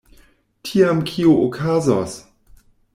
Tiam 0.69 1.05
kio 1.11 1.37
okazos? 1.45 2.21